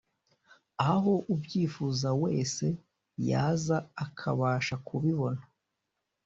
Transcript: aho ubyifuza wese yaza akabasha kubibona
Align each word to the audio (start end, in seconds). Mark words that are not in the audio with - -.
aho 0.89 1.13
ubyifuza 1.33 2.09
wese 2.23 2.65
yaza 3.29 3.77
akabasha 4.05 4.75
kubibona 4.87 5.41